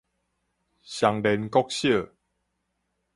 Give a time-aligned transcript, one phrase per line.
[0.81, 2.09] 雙蓮國小